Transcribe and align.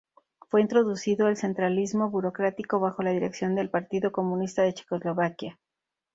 Fue 0.49 0.61
introducido 0.61 1.27
el 1.27 1.37
centralismo 1.37 2.09
burocrático 2.09 2.79
bajo 2.79 3.03
la 3.03 3.11
dirección 3.11 3.53
del 3.53 3.69
Partido 3.69 4.11
Comunista 4.11 4.63
de 4.63 4.73
Checoslovaquia. 4.73 5.59